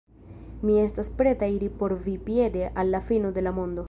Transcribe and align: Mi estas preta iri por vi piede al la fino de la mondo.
Mi 0.69 0.77
estas 0.83 1.11
preta 1.19 1.49
iri 1.57 1.69
por 1.81 1.95
vi 2.07 2.13
piede 2.31 2.65
al 2.73 2.89
la 2.97 3.01
fino 3.11 3.31
de 3.37 3.43
la 3.49 3.55
mondo. 3.59 3.79